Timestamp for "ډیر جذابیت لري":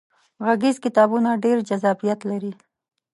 1.43-2.51